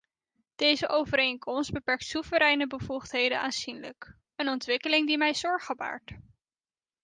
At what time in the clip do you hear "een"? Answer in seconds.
4.35-4.47